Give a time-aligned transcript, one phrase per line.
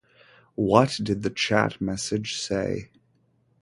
[0.55, 2.89] What did the chat message say?